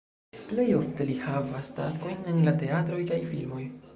[0.51, 3.63] Plej ofte li havas taskojn en la teatroj kaj filmoj.